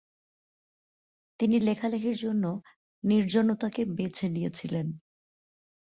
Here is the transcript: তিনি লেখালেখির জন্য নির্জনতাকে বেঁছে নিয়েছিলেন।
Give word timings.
তিনি 1.39 1.57
লেখালেখির 1.59 2.17
জন্য 2.17 2.43
নির্জনতাকে 3.03 3.81
বেঁছে 3.97 4.25
নিয়েছিলেন। 4.29 4.87